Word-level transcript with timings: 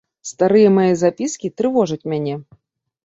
Старыя 0.29 0.69
мае 0.77 0.87
запіскі 1.03 1.53
трывожаць 1.61 2.07
мяне. 2.15 2.35